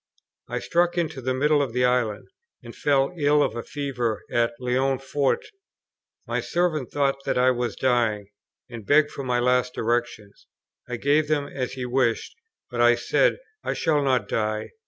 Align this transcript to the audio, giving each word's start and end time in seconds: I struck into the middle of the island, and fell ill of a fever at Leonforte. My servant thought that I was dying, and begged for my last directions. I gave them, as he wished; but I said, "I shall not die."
I 0.49 0.57
struck 0.57 0.97
into 0.97 1.21
the 1.21 1.35
middle 1.35 1.61
of 1.61 1.73
the 1.73 1.85
island, 1.85 2.27
and 2.63 2.75
fell 2.75 3.13
ill 3.19 3.43
of 3.43 3.55
a 3.55 3.61
fever 3.61 4.23
at 4.31 4.55
Leonforte. 4.59 5.45
My 6.25 6.41
servant 6.41 6.91
thought 6.91 7.23
that 7.25 7.37
I 7.37 7.51
was 7.51 7.75
dying, 7.75 8.25
and 8.67 8.83
begged 8.83 9.11
for 9.11 9.23
my 9.23 9.37
last 9.37 9.75
directions. 9.75 10.47
I 10.89 10.95
gave 10.97 11.27
them, 11.27 11.45
as 11.47 11.73
he 11.73 11.85
wished; 11.85 12.35
but 12.71 12.81
I 12.81 12.95
said, 12.95 13.37
"I 13.63 13.75
shall 13.75 14.01
not 14.01 14.27
die." 14.27 14.71